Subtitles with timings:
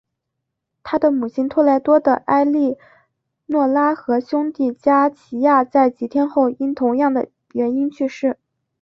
[0.81, 2.75] 他的母亲托莱多的埃利
[3.45, 8.39] 诺拉和兄弟加齐亚在几天后因同样的原因去世。